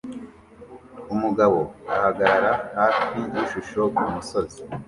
[1.13, 1.59] Umugabo
[1.93, 4.61] ahagarara hafi yishusho kumusozi